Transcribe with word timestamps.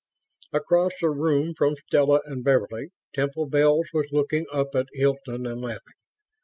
Across 0.51 0.93
the 0.99 1.11
room 1.11 1.53
from 1.55 1.75
Stella 1.75 2.21
and 2.25 2.43
Beverly, 2.43 2.89
Temple 3.13 3.45
Bells 3.47 3.89
was 3.93 4.07
looking 4.11 4.47
up 4.51 4.73
at 4.73 4.87
Hilton 4.93 5.45
and 5.45 5.61
laughing. 5.61 5.93